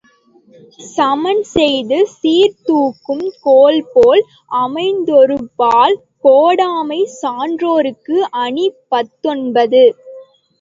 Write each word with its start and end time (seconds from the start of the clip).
சமன்செய்து 0.85 1.97
சீர்தூக்கும் 2.13 3.27
கோல்போல் 3.41 4.23
அமைந்தொருபால் 4.61 5.95
கோடாமை 6.23 7.01
சான்றோர்க்கு 7.21 8.17
அணி 8.41 8.67
பத்தொன்பது. 8.89 9.85